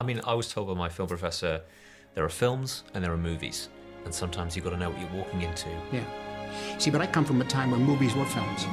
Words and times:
I 0.00 0.04
mean, 0.04 0.20
I 0.24 0.34
was 0.34 0.48
told 0.48 0.68
by 0.68 0.74
my 0.74 0.88
film 0.88 1.08
professor 1.08 1.60
there 2.14 2.24
are 2.24 2.28
films 2.28 2.84
and 2.94 3.02
there 3.02 3.12
are 3.12 3.18
movies, 3.18 3.68
and 4.04 4.14
sometimes 4.14 4.54
you've 4.54 4.64
got 4.64 4.70
to 4.70 4.76
know 4.76 4.90
what 4.90 5.00
you're 5.00 5.10
walking 5.10 5.42
into. 5.42 5.68
Yeah. 5.90 6.04
See, 6.78 6.92
but 6.92 7.00
I 7.00 7.06
come 7.08 7.24
from 7.24 7.40
a 7.42 7.44
time 7.44 7.72
when 7.72 7.82
movies 7.82 8.14
were 8.14 8.24
films. 8.24 8.64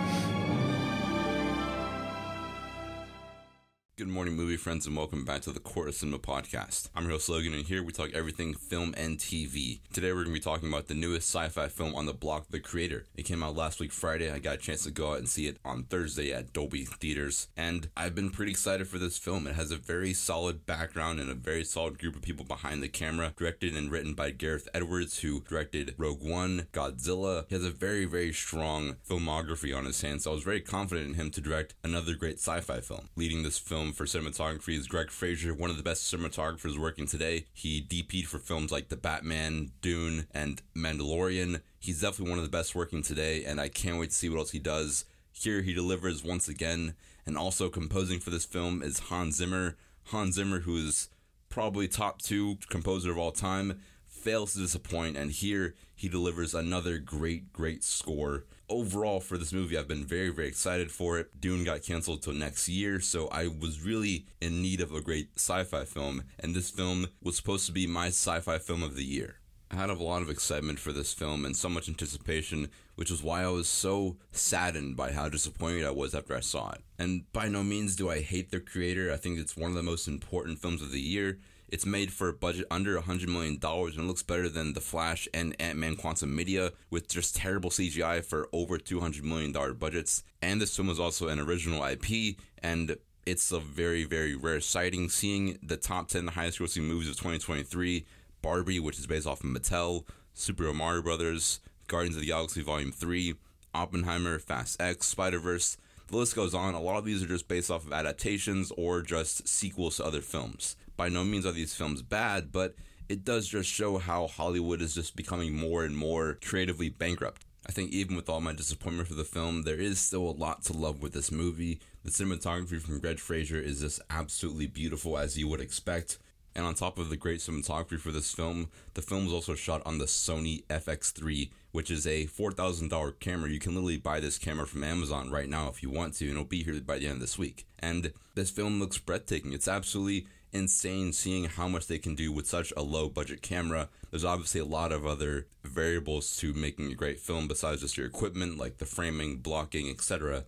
Good 4.05 4.13
morning, 4.13 4.35
movie 4.35 4.55
friends, 4.55 4.85
and 4.85 4.95
welcome 4.95 5.25
back 5.25 5.41
to 5.41 5.51
the 5.51 5.59
Court 5.59 5.87
of 5.87 5.95
Cinema 5.95 6.19
podcast. 6.19 6.89
I'm 6.95 7.05
your 7.05 7.13
host 7.13 7.27
Logan, 7.27 7.55
and 7.55 7.65
here 7.65 7.81
we 7.81 7.91
talk 7.91 8.13
everything 8.13 8.53
film 8.53 8.93
and 8.95 9.17
TV. 9.17 9.79
Today, 9.93 10.11
we're 10.11 10.25
going 10.25 10.27
to 10.27 10.33
be 10.33 10.39
talking 10.39 10.69
about 10.69 10.85
the 10.85 10.93
newest 10.93 11.27
sci-fi 11.27 11.69
film 11.69 11.95
on 11.95 12.05
the 12.05 12.13
block, 12.13 12.45
The 12.51 12.59
Creator. 12.59 13.07
It 13.15 13.23
came 13.23 13.41
out 13.41 13.55
last 13.55 13.79
week 13.79 13.91
Friday. 13.91 14.31
I 14.31 14.37
got 14.37 14.53
a 14.53 14.57
chance 14.57 14.83
to 14.83 14.91
go 14.91 15.13
out 15.13 15.17
and 15.17 15.27
see 15.27 15.47
it 15.47 15.57
on 15.65 15.85
Thursday 15.85 16.31
at 16.31 16.53
Dolby 16.53 16.85
Theaters, 16.85 17.47
and 17.57 17.89
I've 17.97 18.13
been 18.13 18.29
pretty 18.29 18.51
excited 18.51 18.87
for 18.87 18.99
this 18.99 19.17
film. 19.17 19.47
It 19.47 19.55
has 19.55 19.71
a 19.71 19.75
very 19.75 20.13
solid 20.13 20.67
background 20.67 21.19
and 21.19 21.31
a 21.31 21.33
very 21.33 21.63
solid 21.63 21.97
group 21.97 22.15
of 22.15 22.21
people 22.21 22.45
behind 22.45 22.83
the 22.83 22.89
camera. 22.89 23.33
Directed 23.35 23.75
and 23.75 23.89
written 23.89 24.13
by 24.13 24.29
Gareth 24.29 24.69
Edwards, 24.71 25.21
who 25.21 25.41
directed 25.49 25.95
Rogue 25.97 26.21
One, 26.21 26.67
Godzilla. 26.73 27.45
He 27.49 27.55
has 27.55 27.65
a 27.65 27.71
very, 27.71 28.05
very 28.05 28.33
strong 28.33 28.97
filmography 29.09 29.75
on 29.75 29.85
his 29.85 29.99
hands, 29.99 30.25
so 30.25 30.31
I 30.31 30.35
was 30.35 30.43
very 30.43 30.61
confident 30.61 31.07
in 31.07 31.13
him 31.15 31.31
to 31.31 31.41
direct 31.41 31.73
another 31.83 32.13
great 32.13 32.37
sci-fi 32.37 32.81
film. 32.81 33.09
Leading 33.15 33.41
this 33.41 33.57
film 33.57 33.93
for 33.95 34.05
cinematography 34.05 34.77
is 34.77 34.87
Greig 34.87 35.09
Fraser, 35.09 35.53
one 35.53 35.69
of 35.69 35.77
the 35.77 35.83
best 35.83 36.13
cinematographers 36.13 36.77
working 36.77 37.07
today. 37.07 37.45
He 37.53 37.81
DP'd 37.81 38.27
for 38.27 38.39
films 38.39 38.71
like 38.71 38.89
The 38.89 38.97
Batman, 38.97 39.71
Dune, 39.81 40.27
and 40.31 40.61
Mandalorian. 40.75 41.61
He's 41.79 42.01
definitely 42.01 42.31
one 42.31 42.39
of 42.39 42.43
the 42.43 42.51
best 42.55 42.75
working 42.75 43.01
today, 43.01 43.45
and 43.45 43.61
I 43.61 43.69
can't 43.69 43.97
wait 43.97 44.09
to 44.09 44.15
see 44.15 44.27
what 44.27 44.39
else 44.39 44.51
he 44.51 44.59
does. 44.59 45.05
Here 45.31 45.61
he 45.61 45.73
delivers 45.73 46.25
once 46.25 46.49
again, 46.49 46.95
and 47.25 47.37
also 47.37 47.69
composing 47.69 48.19
for 48.19 48.31
this 48.31 48.45
film 48.45 48.83
is 48.83 48.99
Hans 48.99 49.37
Zimmer. 49.37 49.77
Hans 50.07 50.35
Zimmer, 50.35 50.59
who 50.59 50.75
is 50.75 51.07
probably 51.47 51.87
top 51.87 52.21
two 52.21 52.57
composer 52.69 53.11
of 53.11 53.17
all 53.17 53.31
time, 53.31 53.79
fails 54.15 54.53
to 54.53 54.59
disappoint, 54.59 55.17
and 55.17 55.31
here 55.31 55.75
he 55.93 56.09
delivers 56.09 56.53
another 56.53 56.97
great, 56.97 57.53
great 57.53 57.83
score. 57.83 58.45
Overall, 58.67 59.19
for 59.19 59.37
this 59.37 59.53
movie, 59.53 59.77
I've 59.77 59.87
been 59.87 60.05
very, 60.05 60.29
very 60.29 60.47
excited 60.47 60.91
for 60.91 61.19
it. 61.19 61.39
Dune 61.39 61.63
got 61.63 61.83
canceled 61.83 62.23
till 62.23 62.33
next 62.33 62.67
year, 62.67 62.99
so 62.99 63.27
I 63.27 63.47
was 63.47 63.81
really 63.81 64.25
in 64.41 64.61
need 64.61 64.81
of 64.81 64.91
a 64.91 65.01
great 65.01 65.29
sci 65.35 65.63
fi 65.63 65.85
film, 65.85 66.23
and 66.39 66.55
this 66.55 66.71
film 66.71 67.07
was 67.21 67.35
supposed 67.35 67.65
to 67.67 67.71
be 67.71 67.85
my 67.85 68.07
sci 68.07 68.39
fi 68.39 68.57
film 68.57 68.81
of 68.81 68.95
the 68.95 69.05
year. 69.05 69.37
I 69.71 69.75
had 69.75 69.89
a 69.89 69.93
lot 69.93 70.21
of 70.21 70.29
excitement 70.29 70.79
for 70.79 70.91
this 70.91 71.13
film 71.13 71.43
and 71.43 71.55
so 71.55 71.69
much 71.69 71.89
anticipation, 71.89 72.69
which 72.95 73.09
was 73.09 73.23
why 73.23 73.43
I 73.43 73.47
was 73.47 73.67
so 73.67 74.17
saddened 74.31 74.95
by 74.95 75.11
how 75.11 75.27
disappointed 75.27 75.85
I 75.85 75.91
was 75.91 76.13
after 76.13 76.35
I 76.35 76.41
saw 76.41 76.71
it. 76.71 76.81
And 76.99 77.31
by 77.33 77.47
no 77.47 77.63
means 77.63 77.95
do 77.95 78.09
I 78.09 78.21
hate 78.21 78.51
the 78.51 78.59
creator, 78.59 79.11
I 79.11 79.17
think 79.17 79.39
it's 79.39 79.57
one 79.57 79.71
of 79.71 79.75
the 79.75 79.83
most 79.83 80.07
important 80.07 80.59
films 80.59 80.81
of 80.81 80.91
the 80.91 81.01
year. 81.01 81.39
It's 81.67 81.85
made 81.85 82.13
for 82.13 82.29
a 82.29 82.33
budget 82.33 82.67
under 82.69 82.95
$100 82.97 83.27
million 83.27 83.59
and 83.61 83.93
it 83.93 84.07
looks 84.07 84.21
better 84.21 84.47
than 84.47 84.73
The 84.73 84.81
Flash 84.81 85.27
and 85.33 85.55
Ant 85.59 85.79
Man 85.79 85.95
Quantumania 85.95 86.71
with 86.91 87.09
just 87.09 87.35
terrible 87.35 87.71
CGI 87.71 88.23
for 88.23 88.47
over 88.53 88.77
$200 88.77 89.23
million 89.23 89.51
budgets. 89.73 90.23
And 90.43 90.61
this 90.61 90.75
film 90.75 90.89
was 90.89 90.99
also 90.99 91.27
an 91.27 91.39
original 91.39 91.83
IP 91.83 92.37
and 92.61 92.95
it's 93.25 93.51
a 93.51 93.59
very, 93.59 94.03
very 94.03 94.35
rare 94.35 94.61
sighting. 94.61 95.09
Seeing 95.09 95.57
the 95.63 95.77
top 95.77 96.09
10 96.09 96.27
highest 96.27 96.59
grossing 96.59 96.83
movies 96.83 97.09
of 97.09 97.15
2023 97.15 98.05
Barbie, 98.45 98.79
which 98.79 98.99
is 98.99 99.07
based 99.07 99.25
off 99.25 99.43
of 99.43 99.49
Mattel, 99.49 100.05
Super 100.35 100.71
Mario 100.71 101.01
Brothers, 101.01 101.61
Guardians 101.87 102.15
of 102.15 102.21
the 102.21 102.27
Galaxy 102.27 102.61
Volume 102.61 102.91
3, 102.91 103.33
Oppenheimer, 103.73 104.37
Fast 104.37 104.79
X, 104.79 105.07
Spider 105.07 105.39
Verse. 105.39 105.77
The 106.09 106.17
list 106.17 106.35
goes 106.35 106.53
on. 106.53 106.75
A 106.75 106.79
lot 106.79 106.99
of 106.99 107.05
these 107.05 107.23
are 107.23 107.27
just 107.27 107.47
based 107.47 107.71
off 107.71 107.87
of 107.87 107.91
adaptations 107.91 108.71
or 108.77 109.01
just 109.01 109.47
sequels 109.47 109.97
to 109.97 110.05
other 110.05 110.21
films. 110.21 110.75
By 110.95 111.09
no 111.09 111.23
means 111.23 111.47
are 111.47 111.53
these 111.53 111.73
films 111.73 112.03
bad, 112.03 112.51
but 112.51 112.75
it 113.09 113.25
does 113.25 113.47
just 113.47 113.67
show 113.67 113.97
how 113.97 114.27
Hollywood 114.27 114.79
is 114.79 114.93
just 114.93 115.15
becoming 115.15 115.55
more 115.55 115.83
and 115.83 115.97
more 115.97 116.37
creatively 116.45 116.89
bankrupt. 116.89 117.45
I 117.67 117.71
think 117.71 117.93
even 117.93 118.15
with 118.15 118.29
all 118.29 118.41
my 118.41 118.53
disappointment 118.53 119.07
for 119.07 119.15
the 119.15 119.23
film, 119.23 119.63
there 119.63 119.79
is 119.79 119.99
still 119.99 120.29
a 120.29 120.37
lot 120.37 120.63
to 120.65 120.73
love 120.73 121.01
with 121.01 121.13
this 121.13 121.31
movie. 121.31 121.79
The 122.03 122.11
cinematography 122.11 122.79
from 122.79 122.99
Greig 122.99 123.19
Fraser 123.19 123.59
is 123.59 123.79
just 123.79 124.01
absolutely 124.11 124.67
beautiful 124.67 125.17
as 125.17 125.35
you 125.35 125.47
would 125.47 125.61
expect. 125.61 126.19
And 126.55 126.65
on 126.65 126.73
top 126.73 126.97
of 126.97 127.09
the 127.09 127.17
great 127.17 127.41
cinematography 127.41 127.99
for 127.99 128.11
this 128.11 128.33
film, 128.33 128.69
the 128.93 129.01
film 129.01 129.25
was 129.25 129.33
also 129.33 129.55
shot 129.55 129.81
on 129.85 129.97
the 129.97 130.05
Sony 130.05 130.63
FX3, 130.67 131.49
which 131.73 131.91
is 131.91 132.07
a 132.07 132.27
$4,000 132.27 133.19
camera. 133.19 133.49
You 133.49 133.59
can 133.59 133.73
literally 133.73 133.97
buy 133.97 134.21
this 134.21 134.37
camera 134.37 134.65
from 134.65 134.83
Amazon 134.83 135.29
right 135.29 135.49
now 135.49 135.67
if 135.67 135.83
you 135.83 135.89
want 135.89 136.13
to, 136.15 136.25
and 136.25 136.33
it'll 136.33 136.45
be 136.45 136.63
here 136.63 136.79
by 136.79 136.97
the 136.97 137.07
end 137.07 137.15
of 137.15 137.19
this 137.19 137.37
week. 137.37 137.65
And 137.79 138.13
this 138.35 138.49
film 138.49 138.79
looks 138.79 138.97
breathtaking. 138.97 139.51
It's 139.51 139.67
absolutely 139.67 140.27
insane 140.53 141.11
seeing 141.11 141.43
how 141.43 141.67
much 141.67 141.87
they 141.87 141.99
can 141.99 142.15
do 142.15 142.31
with 142.31 142.47
such 142.47 142.71
a 142.77 142.81
low 142.81 143.09
budget 143.09 143.41
camera. 143.41 143.89
There's 144.09 144.23
obviously 144.23 144.61
a 144.61 144.65
lot 144.65 144.93
of 144.93 145.05
other 145.05 145.47
variables 145.65 146.37
to 146.37 146.53
making 146.53 146.89
a 146.89 146.95
great 146.95 147.19
film 147.19 147.49
besides 147.49 147.81
just 147.81 147.97
your 147.97 148.07
equipment, 148.07 148.57
like 148.57 148.77
the 148.77 148.85
framing, 148.85 149.37
blocking, 149.37 149.89
etc. 149.89 150.45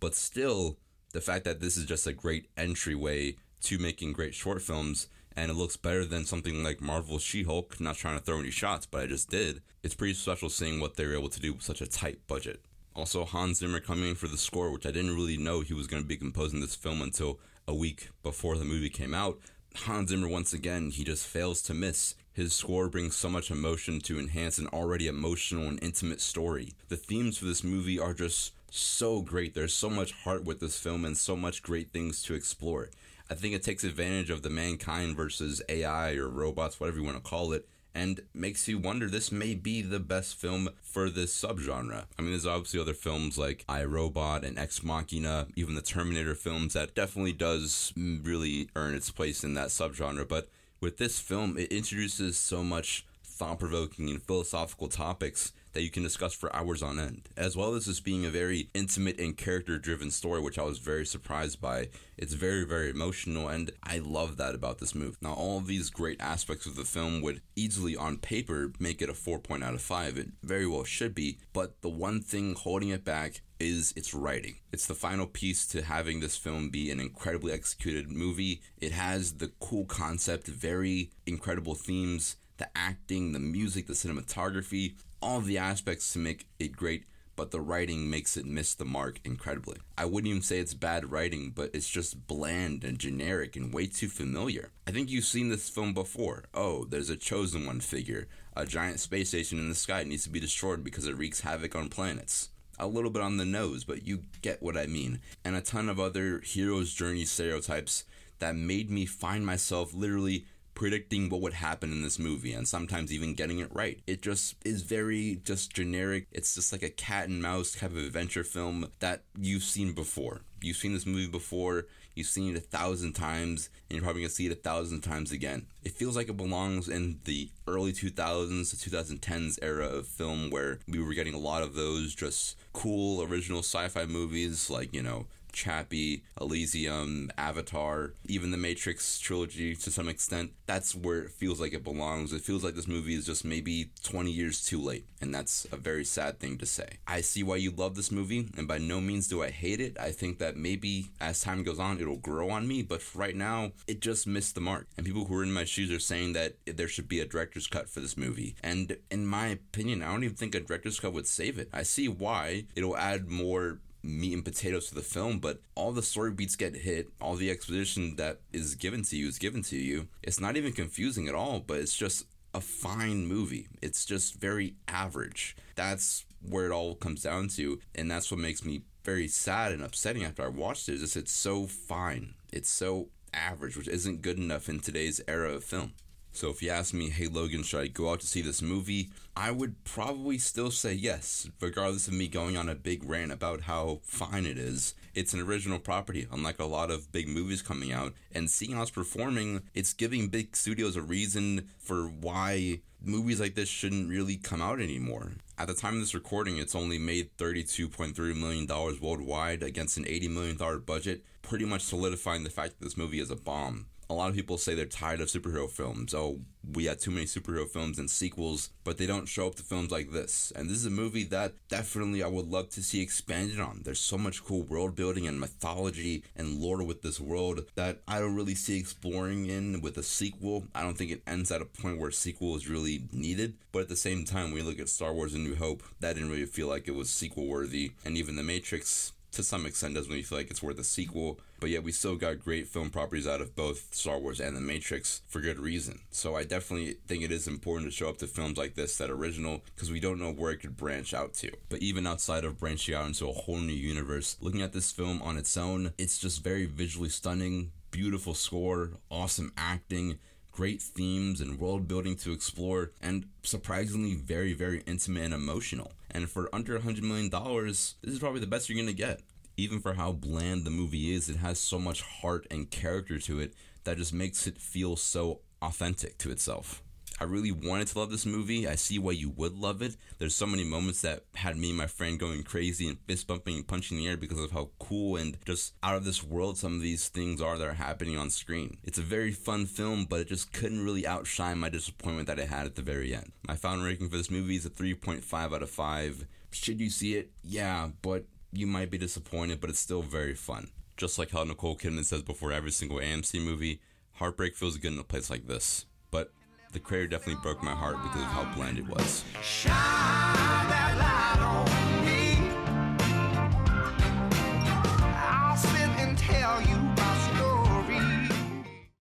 But 0.00 0.14
still, 0.14 0.78
the 1.12 1.20
fact 1.20 1.44
that 1.44 1.60
this 1.60 1.76
is 1.76 1.84
just 1.84 2.06
a 2.06 2.14
great 2.14 2.48
entryway 2.56 3.36
to 3.62 3.78
making 3.78 4.12
great 4.12 4.34
short 4.34 4.62
films 4.62 5.08
and 5.36 5.50
it 5.50 5.54
looks 5.54 5.76
better 5.76 6.04
than 6.04 6.24
something 6.24 6.62
like 6.62 6.80
Marvel's 6.80 7.22
She 7.22 7.44
Hulk. 7.44 7.80
Not 7.80 7.96
trying 7.96 8.18
to 8.18 8.24
throw 8.24 8.40
any 8.40 8.50
shots, 8.50 8.86
but 8.86 9.02
I 9.02 9.06
just 9.06 9.30
did. 9.30 9.62
It's 9.82 9.94
pretty 9.94 10.14
special 10.14 10.48
seeing 10.48 10.80
what 10.80 10.96
they 10.96 11.06
were 11.06 11.14
able 11.14 11.28
to 11.28 11.40
do 11.40 11.54
with 11.54 11.62
such 11.62 11.80
a 11.80 11.86
tight 11.86 12.26
budget. 12.26 12.60
Also, 12.94 13.24
Hans 13.24 13.58
Zimmer 13.58 13.80
coming 13.80 14.10
in 14.10 14.14
for 14.16 14.26
the 14.26 14.36
score, 14.36 14.70
which 14.70 14.86
I 14.86 14.90
didn't 14.90 15.14
really 15.14 15.36
know 15.36 15.60
he 15.60 15.74
was 15.74 15.86
going 15.86 16.02
to 16.02 16.08
be 16.08 16.16
composing 16.16 16.60
this 16.60 16.74
film 16.74 17.00
until 17.00 17.38
a 17.68 17.74
week 17.74 18.10
before 18.22 18.56
the 18.56 18.64
movie 18.64 18.90
came 18.90 19.14
out. 19.14 19.38
Hans 19.74 20.10
Zimmer, 20.10 20.28
once 20.28 20.52
again, 20.52 20.90
he 20.90 21.04
just 21.04 21.26
fails 21.26 21.62
to 21.62 21.74
miss. 21.74 22.16
His 22.32 22.52
score 22.52 22.88
brings 22.88 23.16
so 23.16 23.28
much 23.28 23.50
emotion 23.50 24.00
to 24.00 24.18
enhance 24.18 24.58
an 24.58 24.66
already 24.68 25.06
emotional 25.06 25.68
and 25.68 25.82
intimate 25.82 26.20
story. 26.20 26.72
The 26.88 26.96
themes 26.96 27.38
for 27.38 27.44
this 27.44 27.62
movie 27.62 27.98
are 27.98 28.14
just 28.14 28.52
so 28.70 29.22
great. 29.22 29.54
There's 29.54 29.74
so 29.74 29.88
much 29.88 30.12
heart 30.12 30.44
with 30.44 30.60
this 30.60 30.78
film 30.78 31.04
and 31.04 31.16
so 31.16 31.36
much 31.36 31.62
great 31.62 31.90
things 31.92 32.22
to 32.24 32.34
explore. 32.34 32.90
I 33.30 33.34
think 33.34 33.54
it 33.54 33.62
takes 33.62 33.84
advantage 33.84 34.28
of 34.28 34.42
the 34.42 34.50
mankind 34.50 35.16
versus 35.16 35.62
AI 35.68 36.14
or 36.14 36.28
robots, 36.28 36.80
whatever 36.80 36.98
you 36.98 37.04
want 37.04 37.16
to 37.16 37.22
call 37.22 37.52
it, 37.52 37.68
and 37.94 38.20
makes 38.34 38.66
you 38.66 38.76
wonder 38.76 39.08
this 39.08 39.30
may 39.30 39.54
be 39.54 39.82
the 39.82 40.00
best 40.00 40.34
film 40.34 40.68
for 40.82 41.08
this 41.08 41.32
subgenre. 41.32 42.06
I 42.18 42.22
mean, 42.22 42.32
there's 42.32 42.44
obviously 42.46 42.80
other 42.80 42.92
films 42.92 43.38
like 43.38 43.64
I 43.68 43.84
Robot 43.84 44.44
and 44.44 44.58
Ex 44.58 44.82
Machina, 44.82 45.46
even 45.54 45.76
the 45.76 45.80
Terminator 45.82 46.34
films 46.34 46.72
that 46.72 46.96
definitely 46.96 47.32
does 47.32 47.92
really 47.96 48.68
earn 48.74 48.94
its 48.94 49.12
place 49.12 49.44
in 49.44 49.54
that 49.54 49.68
subgenre, 49.68 50.28
but 50.28 50.48
with 50.80 50.96
this 50.96 51.20
film, 51.20 51.56
it 51.56 51.70
introduces 51.70 52.36
so 52.36 52.64
much 52.64 53.06
thought 53.22 53.60
provoking 53.60 54.10
and 54.10 54.22
philosophical 54.22 54.88
topics 54.88 55.52
that 55.72 55.82
you 55.82 55.90
can 55.90 56.02
discuss 56.02 56.34
for 56.34 56.54
hours 56.54 56.82
on 56.82 56.98
end, 56.98 57.28
as 57.36 57.56
well 57.56 57.74
as 57.74 57.86
this 57.86 58.00
being 58.00 58.24
a 58.24 58.30
very 58.30 58.70
intimate 58.74 59.20
and 59.20 59.36
character 59.36 59.78
driven 59.78 60.10
story, 60.10 60.40
which 60.40 60.58
I 60.58 60.64
was 60.64 60.78
very 60.78 61.06
surprised 61.06 61.60
by. 61.60 61.88
It's 62.16 62.34
very, 62.34 62.64
very 62.64 62.90
emotional, 62.90 63.48
and 63.48 63.70
I 63.82 63.98
love 63.98 64.36
that 64.36 64.54
about 64.54 64.78
this 64.78 64.94
movie. 64.94 65.16
Now, 65.20 65.32
all 65.32 65.58
of 65.58 65.66
these 65.66 65.90
great 65.90 66.20
aspects 66.20 66.66
of 66.66 66.76
the 66.76 66.84
film 66.84 67.22
would 67.22 67.40
easily, 67.56 67.96
on 67.96 68.18
paper, 68.18 68.72
make 68.78 69.00
it 69.00 69.08
a 69.08 69.14
4.0 69.14 69.62
out 69.62 69.74
of 69.74 69.80
5. 69.80 70.18
It 70.18 70.28
very 70.42 70.66
well 70.66 70.84
should 70.84 71.14
be, 71.14 71.38
but 71.52 71.80
the 71.82 71.88
one 71.88 72.20
thing 72.20 72.54
holding 72.54 72.90
it 72.90 73.04
back 73.04 73.42
is 73.58 73.92
its 73.94 74.14
writing. 74.14 74.56
It's 74.72 74.86
the 74.86 74.94
final 74.94 75.26
piece 75.26 75.66
to 75.68 75.82
having 75.82 76.20
this 76.20 76.36
film 76.36 76.70
be 76.70 76.90
an 76.90 76.98
incredibly 76.98 77.52
executed 77.52 78.10
movie. 78.10 78.62
It 78.78 78.92
has 78.92 79.34
the 79.34 79.52
cool 79.60 79.84
concept, 79.84 80.46
very 80.46 81.10
incredible 81.26 81.74
themes, 81.74 82.36
the 82.56 82.68
acting, 82.76 83.32
the 83.32 83.38
music, 83.38 83.86
the 83.86 83.92
cinematography, 83.92 84.94
all 85.22 85.40
the 85.40 85.58
aspects 85.58 86.12
to 86.12 86.18
make 86.18 86.46
it 86.58 86.72
great, 86.72 87.04
but 87.36 87.50
the 87.50 87.60
writing 87.60 88.10
makes 88.10 88.36
it 88.36 88.44
miss 88.44 88.74
the 88.74 88.84
mark 88.84 89.20
incredibly. 89.24 89.78
I 89.96 90.04
wouldn't 90.04 90.28
even 90.28 90.42
say 90.42 90.58
it's 90.58 90.74
bad 90.74 91.10
writing, 91.10 91.52
but 91.54 91.70
it's 91.72 91.88
just 91.88 92.26
bland 92.26 92.84
and 92.84 92.98
generic 92.98 93.56
and 93.56 93.72
way 93.72 93.86
too 93.86 94.08
familiar. 94.08 94.70
I 94.86 94.90
think 94.90 95.10
you've 95.10 95.24
seen 95.24 95.48
this 95.48 95.68
film 95.68 95.94
before. 95.94 96.44
Oh, 96.52 96.84
there's 96.84 97.10
a 97.10 97.16
chosen 97.16 97.66
one 97.66 97.80
figure. 97.80 98.28
A 98.56 98.66
giant 98.66 99.00
space 99.00 99.28
station 99.28 99.58
in 99.58 99.68
the 99.68 99.74
sky 99.74 100.04
needs 100.04 100.24
to 100.24 100.30
be 100.30 100.40
destroyed 100.40 100.84
because 100.84 101.06
it 101.06 101.16
wreaks 101.16 101.40
havoc 101.40 101.74
on 101.74 101.88
planets 101.88 102.50
a 102.80 102.86
little 102.86 103.10
bit 103.10 103.22
on 103.22 103.36
the 103.36 103.44
nose, 103.44 103.84
but 103.84 104.06
you 104.06 104.22
get 104.42 104.62
what 104.62 104.76
I 104.76 104.86
mean. 104.86 105.20
And 105.44 105.54
a 105.54 105.60
ton 105.60 105.88
of 105.88 106.00
other 106.00 106.40
hero's 106.40 106.92
journey 106.92 107.26
stereotypes 107.26 108.04
that 108.38 108.56
made 108.56 108.90
me 108.90 109.04
find 109.06 109.44
myself 109.44 109.92
literally 109.94 110.46
predicting 110.80 111.28
what 111.28 111.42
would 111.42 111.52
happen 111.52 111.92
in 111.92 112.00
this 112.00 112.18
movie 112.18 112.54
and 112.54 112.66
sometimes 112.66 113.12
even 113.12 113.34
getting 113.34 113.58
it 113.58 113.68
right. 113.70 114.00
It 114.06 114.22
just 114.22 114.54
is 114.64 114.80
very 114.80 115.38
just 115.44 115.74
generic. 115.74 116.26
It's 116.32 116.54
just 116.54 116.72
like 116.72 116.82
a 116.82 116.88
cat 116.88 117.28
and 117.28 117.42
mouse 117.42 117.72
type 117.72 117.90
of 117.90 117.98
adventure 117.98 118.44
film 118.44 118.90
that 119.00 119.24
you've 119.38 119.62
seen 119.62 119.92
before. 119.92 120.40
You've 120.62 120.78
seen 120.78 120.94
this 120.94 121.04
movie 121.04 121.26
before, 121.26 121.84
you've 122.14 122.28
seen 122.28 122.56
it 122.56 122.56
a 122.56 122.60
thousand 122.60 123.12
times, 123.12 123.68
and 123.90 123.96
you're 123.96 124.02
probably 124.02 124.22
gonna 124.22 124.30
see 124.30 124.46
it 124.46 124.52
a 124.52 124.54
thousand 124.54 125.02
times 125.02 125.32
again. 125.32 125.66
It 125.84 125.92
feels 125.92 126.16
like 126.16 126.30
it 126.30 126.38
belongs 126.38 126.88
in 126.88 127.20
the 127.24 127.50
early 127.68 127.92
2000s 127.92 128.70
to 128.70 128.90
2010s 128.90 129.58
era 129.60 129.84
of 129.84 130.08
film 130.08 130.48
where 130.48 130.78
we 130.88 130.98
were 130.98 131.12
getting 131.12 131.34
a 131.34 131.38
lot 131.38 131.62
of 131.62 131.74
those 131.74 132.14
just 132.14 132.56
cool 132.72 133.22
original 133.22 133.58
sci 133.58 133.86
fi 133.88 134.06
movies 134.06 134.70
like, 134.70 134.94
you 134.94 135.02
know, 135.02 135.26
Chappie, 135.52 136.24
Elysium, 136.40 137.30
Avatar, 137.36 138.14
even 138.26 138.50
the 138.50 138.56
Matrix 138.56 139.18
trilogy 139.18 139.74
to 139.76 139.90
some 139.90 140.08
extent. 140.08 140.52
That's 140.66 140.94
where 140.94 141.22
it 141.22 141.30
feels 141.30 141.60
like 141.60 141.72
it 141.72 141.84
belongs. 141.84 142.32
It 142.32 142.42
feels 142.42 142.64
like 142.64 142.74
this 142.74 142.88
movie 142.88 143.14
is 143.14 143.26
just 143.26 143.44
maybe 143.44 143.90
20 144.04 144.30
years 144.30 144.64
too 144.64 144.80
late, 144.80 145.06
and 145.20 145.34
that's 145.34 145.66
a 145.72 145.76
very 145.76 146.04
sad 146.04 146.38
thing 146.38 146.58
to 146.58 146.66
say. 146.66 146.98
I 147.06 147.20
see 147.20 147.42
why 147.42 147.56
you 147.56 147.70
love 147.70 147.96
this 147.96 148.10
movie, 148.10 148.48
and 148.56 148.68
by 148.68 148.78
no 148.78 149.00
means 149.00 149.28
do 149.28 149.42
I 149.42 149.50
hate 149.50 149.80
it. 149.80 149.98
I 149.98 150.10
think 150.10 150.38
that 150.38 150.56
maybe 150.56 151.10
as 151.20 151.40
time 151.40 151.62
goes 151.62 151.78
on, 151.78 152.00
it'll 152.00 152.16
grow 152.16 152.50
on 152.50 152.68
me, 152.68 152.82
but 152.82 153.02
right 153.14 153.36
now, 153.36 153.72
it 153.86 154.00
just 154.00 154.26
missed 154.26 154.54
the 154.54 154.60
mark. 154.60 154.86
And 154.96 155.06
people 155.06 155.24
who 155.24 155.36
are 155.38 155.42
in 155.42 155.52
my 155.52 155.64
shoes 155.64 155.90
are 155.90 155.98
saying 155.98 156.32
that 156.34 156.56
there 156.66 156.88
should 156.88 157.08
be 157.08 157.20
a 157.20 157.26
director's 157.26 157.66
cut 157.66 157.88
for 157.88 158.00
this 158.00 158.16
movie. 158.16 158.54
And 158.62 158.96
in 159.10 159.26
my 159.26 159.48
opinion, 159.48 160.02
I 160.02 160.10
don't 160.10 160.24
even 160.24 160.36
think 160.36 160.54
a 160.54 160.60
director's 160.60 161.00
cut 161.00 161.12
would 161.12 161.26
save 161.26 161.58
it. 161.58 161.68
I 161.72 161.82
see 161.82 162.08
why 162.08 162.64
it'll 162.74 162.96
add 162.96 163.28
more 163.28 163.78
meat 164.02 164.32
and 164.34 164.44
potatoes 164.44 164.88
to 164.88 164.94
the 164.94 165.02
film, 165.02 165.38
but 165.38 165.60
all 165.74 165.92
the 165.92 166.02
story 166.02 166.30
beats 166.30 166.56
get 166.56 166.74
hit, 166.74 167.08
all 167.20 167.34
the 167.34 167.50
exposition 167.50 168.16
that 168.16 168.40
is 168.52 168.74
given 168.74 169.02
to 169.04 169.16
you 169.16 169.28
is 169.28 169.38
given 169.38 169.62
to 169.62 169.76
you. 169.76 170.08
It's 170.22 170.40
not 170.40 170.56
even 170.56 170.72
confusing 170.72 171.28
at 171.28 171.34
all, 171.34 171.60
but 171.60 171.78
it's 171.78 171.96
just 171.96 172.26
a 172.54 172.60
fine 172.60 173.26
movie. 173.26 173.68
It's 173.82 174.04
just 174.04 174.34
very 174.34 174.74
average. 174.88 175.56
That's 175.76 176.24
where 176.42 176.66
it 176.66 176.72
all 176.72 176.94
comes 176.94 177.22
down 177.22 177.48
to, 177.48 177.80
and 177.94 178.10
that's 178.10 178.30
what 178.30 178.40
makes 178.40 178.64
me 178.64 178.82
very 179.04 179.28
sad 179.28 179.72
and 179.72 179.82
upsetting 179.82 180.24
after 180.24 180.44
I 180.44 180.48
watched 180.48 180.88
it. 180.88 180.94
Is 181.02 181.16
it's 181.16 181.32
so 181.32 181.66
fine. 181.66 182.34
It's 182.52 182.70
so 182.70 183.08
average, 183.32 183.76
which 183.76 183.88
isn't 183.88 184.22
good 184.22 184.38
enough 184.38 184.68
in 184.68 184.80
today's 184.80 185.20
era 185.28 185.52
of 185.54 185.64
film. 185.64 185.92
So 186.40 186.48
if 186.48 186.62
you 186.62 186.70
ask 186.70 186.94
me, 186.94 187.10
hey 187.10 187.26
Logan, 187.26 187.62
should 187.62 187.82
I 187.82 187.88
go 187.88 188.10
out 188.10 188.20
to 188.20 188.26
see 188.26 188.40
this 188.40 188.62
movie? 188.62 189.10
I 189.36 189.50
would 189.50 189.84
probably 189.84 190.38
still 190.38 190.70
say 190.70 190.94
yes, 190.94 191.50
regardless 191.60 192.08
of 192.08 192.14
me 192.14 192.28
going 192.28 192.56
on 192.56 192.66
a 192.66 192.74
big 192.74 193.04
rant 193.04 193.30
about 193.30 193.60
how 193.60 194.00
fine 194.04 194.46
it 194.46 194.56
is. 194.56 194.94
It's 195.14 195.34
an 195.34 195.42
original 195.42 195.78
property, 195.78 196.26
unlike 196.32 196.58
a 196.58 196.64
lot 196.64 196.90
of 196.90 197.12
big 197.12 197.28
movies 197.28 197.60
coming 197.60 197.92
out. 197.92 198.14
And 198.32 198.50
seeing 198.50 198.80
it's 198.80 198.90
performing, 198.90 199.64
it's 199.74 199.92
giving 199.92 200.28
big 200.28 200.56
studios 200.56 200.96
a 200.96 201.02
reason 201.02 201.68
for 201.78 202.04
why 202.04 202.80
movies 203.04 203.38
like 203.38 203.54
this 203.54 203.68
shouldn't 203.68 204.08
really 204.08 204.38
come 204.38 204.62
out 204.62 204.80
anymore. 204.80 205.32
At 205.58 205.68
the 205.68 205.74
time 205.74 205.96
of 205.96 206.00
this 206.00 206.14
recording, 206.14 206.56
it's 206.56 206.74
only 206.74 206.96
made 206.96 207.36
$32.3 207.36 208.16
million 208.34 208.66
worldwide 208.66 209.62
against 209.62 209.98
an 209.98 210.04
$80 210.04 210.30
million 210.30 210.80
budget, 210.86 211.22
pretty 211.42 211.66
much 211.66 211.82
solidifying 211.82 212.44
the 212.44 212.48
fact 212.48 212.78
that 212.78 212.84
this 212.86 212.96
movie 212.96 213.20
is 213.20 213.30
a 213.30 213.36
bomb 213.36 213.88
a 214.10 214.12
lot 214.12 214.28
of 214.28 214.34
people 214.34 214.58
say 214.58 214.74
they're 214.74 214.86
tired 214.86 215.20
of 215.20 215.28
superhero 215.28 215.70
films. 215.70 216.12
Oh, 216.12 216.40
we 216.74 216.86
had 216.86 216.98
too 216.98 217.12
many 217.12 217.26
superhero 217.26 217.66
films 217.66 217.96
and 217.96 218.10
sequels, 218.10 218.70
but 218.82 218.98
they 218.98 219.06
don't 219.06 219.28
show 219.28 219.46
up 219.46 219.54
to 219.54 219.62
films 219.62 219.92
like 219.92 220.10
this. 220.10 220.52
And 220.56 220.68
this 220.68 220.78
is 220.78 220.86
a 220.86 220.90
movie 220.90 221.22
that 221.24 221.54
definitely 221.68 222.22
I 222.24 222.26
would 222.26 222.48
love 222.48 222.70
to 222.70 222.82
see 222.82 223.00
expanded 223.00 223.60
on. 223.60 223.82
There's 223.84 224.00
so 224.00 224.18
much 224.18 224.44
cool 224.44 224.62
world 224.62 224.96
building 224.96 225.28
and 225.28 225.38
mythology 225.38 226.24
and 226.34 226.60
lore 226.60 226.82
with 226.82 227.02
this 227.02 227.20
world 227.20 227.66
that 227.76 228.00
I 228.08 228.18
don't 228.18 228.34
really 228.34 228.56
see 228.56 228.80
exploring 228.80 229.46
in 229.46 229.80
with 229.80 229.96
a 229.96 230.02
sequel. 230.02 230.64
I 230.74 230.82
don't 230.82 230.98
think 230.98 231.12
it 231.12 231.22
ends 231.24 231.52
at 231.52 231.62
a 231.62 231.66
point 231.66 231.98
where 231.98 232.08
a 232.08 232.12
sequel 232.12 232.56
is 232.56 232.68
really 232.68 233.04
needed. 233.12 233.54
But 233.70 233.82
at 233.82 233.88
the 233.88 233.96
same 233.96 234.24
time, 234.24 234.50
when 234.50 234.62
you 234.62 234.68
look 234.68 234.80
at 234.80 234.88
Star 234.88 235.12
Wars 235.12 235.34
A 235.34 235.38
New 235.38 235.54
Hope, 235.54 235.84
that 236.00 236.14
didn't 236.14 236.30
really 236.30 236.46
feel 236.46 236.66
like 236.66 236.88
it 236.88 236.96
was 236.96 237.10
sequel 237.10 237.46
worthy. 237.46 237.92
And 238.04 238.16
even 238.16 238.34
The 238.34 238.42
Matrix 238.42 239.12
to 239.32 239.42
some 239.42 239.66
extent 239.66 239.94
doesn't 239.94 240.10
really 240.10 240.22
feel 240.22 240.38
like 240.38 240.50
it's 240.50 240.62
worth 240.62 240.78
a 240.78 240.84
sequel. 240.84 241.40
But 241.60 241.70
yet 241.70 241.82
we 241.82 241.92
still 241.92 242.16
got 242.16 242.40
great 242.40 242.68
film 242.68 242.90
properties 242.90 243.28
out 243.28 243.42
of 243.42 243.54
both 243.54 243.94
Star 243.94 244.18
Wars 244.18 244.40
and 244.40 244.56
The 244.56 244.60
Matrix 244.60 245.20
for 245.28 245.40
good 245.40 245.58
reason. 245.58 246.00
So 246.10 246.34
I 246.34 246.44
definitely 246.44 246.96
think 247.06 247.22
it 247.22 247.30
is 247.30 247.46
important 247.46 247.90
to 247.90 247.96
show 247.96 248.08
up 248.08 248.18
to 248.18 248.26
films 248.26 248.56
like 248.56 248.74
this 248.74 248.96
that 248.96 249.10
original 249.10 249.62
because 249.74 249.90
we 249.90 250.00
don't 250.00 250.18
know 250.18 250.32
where 250.32 250.52
it 250.52 250.60
could 250.60 250.76
branch 250.76 251.12
out 251.12 251.34
to. 251.34 251.50
But 251.68 251.80
even 251.80 252.06
outside 252.06 252.44
of 252.44 252.58
branching 252.58 252.94
out 252.94 253.06
into 253.06 253.28
a 253.28 253.32
whole 253.32 253.58
new 253.58 253.72
universe, 253.72 254.36
looking 254.40 254.62
at 254.62 254.72
this 254.72 254.90
film 254.90 255.20
on 255.22 255.36
its 255.36 255.56
own, 255.56 255.92
it's 255.98 256.18
just 256.18 256.42
very 256.42 256.64
visually 256.64 257.10
stunning, 257.10 257.72
beautiful 257.90 258.34
score, 258.34 258.92
awesome 259.10 259.52
acting 259.56 260.18
great 260.60 260.82
themes 260.82 261.40
and 261.40 261.58
world 261.58 261.88
building 261.88 262.14
to 262.14 262.32
explore, 262.32 262.90
and 263.00 263.24
surprisingly 263.42 264.14
very, 264.14 264.52
very 264.52 264.82
intimate 264.86 265.24
and 265.24 265.32
emotional. 265.32 265.90
And 266.10 266.28
for 266.28 266.54
under 266.54 266.78
$100 266.78 267.00
million, 267.00 267.30
this 267.30 267.94
is 268.02 268.18
probably 268.18 268.40
the 268.40 268.46
best 268.46 268.68
you're 268.68 268.78
gonna 268.78 268.92
get. 268.92 269.22
Even 269.56 269.80
for 269.80 269.94
how 269.94 270.12
bland 270.12 270.66
the 270.66 270.70
movie 270.70 271.14
is, 271.14 271.30
it 271.30 271.36
has 271.36 271.58
so 271.58 271.78
much 271.78 272.02
heart 272.02 272.46
and 272.50 272.70
character 272.70 273.18
to 273.20 273.40
it 273.40 273.54
that 273.84 273.96
just 273.96 274.12
makes 274.12 274.46
it 274.46 274.58
feel 274.58 274.96
so 274.96 275.40
authentic 275.62 276.18
to 276.18 276.30
itself. 276.30 276.82
I 277.20 277.24
really 277.24 277.52
wanted 277.52 277.86
to 277.88 277.98
love 277.98 278.10
this 278.10 278.24
movie. 278.24 278.66
I 278.66 278.76
see 278.76 278.98
why 278.98 279.12
you 279.12 279.28
would 279.28 279.54
love 279.54 279.82
it. 279.82 279.96
There's 280.18 280.34
so 280.34 280.46
many 280.46 280.64
moments 280.64 281.02
that 281.02 281.24
had 281.34 281.58
me 281.58 281.68
and 281.68 281.76
my 281.76 281.86
friend 281.86 282.18
going 282.18 282.42
crazy 282.44 282.88
and 282.88 282.96
fist 283.06 283.26
bumping 283.26 283.56
and 283.56 283.68
punching 283.68 283.98
the 283.98 284.08
air 284.08 284.16
because 284.16 284.38
of 284.38 284.52
how 284.52 284.70
cool 284.78 285.16
and 285.16 285.36
just 285.44 285.74
out 285.82 285.96
of 285.96 286.06
this 286.06 286.24
world 286.24 286.56
some 286.56 286.74
of 286.74 286.80
these 286.80 287.08
things 287.08 287.42
are 287.42 287.58
that 287.58 287.68
are 287.68 287.74
happening 287.74 288.16
on 288.16 288.30
screen. 288.30 288.78
It's 288.84 288.96
a 288.96 289.02
very 289.02 289.32
fun 289.32 289.66
film, 289.66 290.06
but 290.08 290.20
it 290.20 290.28
just 290.28 290.54
couldn't 290.54 290.82
really 290.82 291.06
outshine 291.06 291.58
my 291.58 291.68
disappointment 291.68 292.26
that 292.28 292.38
it 292.38 292.48
had 292.48 292.64
at 292.64 292.76
the 292.76 292.82
very 292.82 293.14
end. 293.14 293.32
My 293.46 293.54
final 293.54 293.84
ranking 293.84 294.08
for 294.08 294.16
this 294.16 294.30
movie 294.30 294.56
is 294.56 294.64
a 294.64 294.70
3.5 294.70 295.54
out 295.54 295.62
of 295.62 295.68
5. 295.68 296.26
Should 296.52 296.80
you 296.80 296.88
see 296.88 297.16
it? 297.16 297.32
Yeah, 297.44 297.90
but 298.00 298.24
you 298.50 298.66
might 298.66 298.90
be 298.90 298.96
disappointed, 298.96 299.60
but 299.60 299.68
it's 299.68 299.78
still 299.78 300.02
very 300.02 300.34
fun. 300.34 300.70
Just 300.96 301.18
like 301.18 301.32
how 301.32 301.44
Nicole 301.44 301.76
Kidman 301.76 302.04
says 302.04 302.22
before 302.22 302.50
every 302.50 302.70
single 302.70 302.98
AMC 302.98 303.44
movie, 303.44 303.82
heartbreak 304.14 304.56
feels 304.56 304.78
good 304.78 304.94
in 304.94 304.98
a 304.98 305.04
place 305.04 305.28
like 305.28 305.46
this. 305.46 305.84
But 306.10 306.32
the 306.72 306.80
Creator 306.80 307.08
definitely 307.08 307.42
broke 307.42 307.62
my 307.62 307.72
heart 307.72 307.96
because 308.02 308.22
of 308.22 308.28
how 308.28 308.54
bland 308.54 308.78
it 308.78 308.86
was. 308.86 309.24